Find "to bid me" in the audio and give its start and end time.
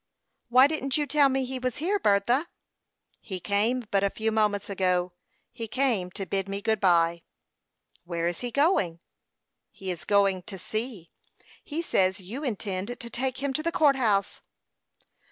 6.13-6.59